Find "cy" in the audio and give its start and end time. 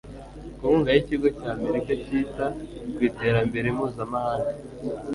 1.37-1.45